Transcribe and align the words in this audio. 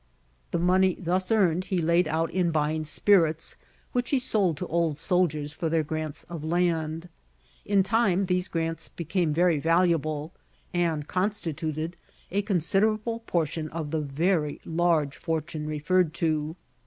The 0.49 0.57
money 0.57 0.95
thus 0.99 1.29
earned 1.31 1.65
he 1.65 1.77
laid 1.77 2.07
out 2.07 2.31
in 2.31 2.49
buying 2.49 2.85
spirits, 2.85 3.55
which 3.91 4.09
he 4.09 4.17
sold 4.17 4.57
to 4.57 4.65
old 4.65 4.97
soldiers 4.97 5.53
for 5.53 5.69
their 5.69 5.83
grants 5.83 6.23
of 6.23 6.43
land. 6.43 7.07
In 7.65 7.83
time 7.83 8.25
these 8.25 8.47
grants 8.47 8.89
became 8.89 9.31
very 9.31 9.59
valuable, 9.59 10.33
and 10.73 11.07
constituted 11.07 11.97
a 12.31 12.41
considerable 12.41 13.19
portion 13.27 13.69
of 13.69 13.91
the 13.91 14.01
very 14.01 14.59
large 14.65 15.17
fortune 15.17 15.67
referred 15.67 16.15
to. 16.15 16.55